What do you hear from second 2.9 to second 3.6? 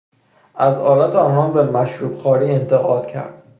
کرد.